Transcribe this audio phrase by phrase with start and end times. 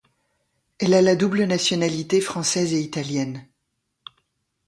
[0.79, 3.45] Elle a la double nationalité française et italienne.